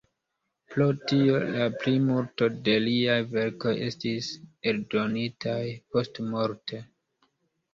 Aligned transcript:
Pro 0.75 0.85
tio 1.09 1.41
la 1.55 1.67
plimulto 1.83 2.47
de 2.69 2.75
liaj 2.85 3.19
verkoj 3.35 3.75
estis 3.89 4.31
eldonitaj 4.73 5.61
postmorte. 5.93 6.83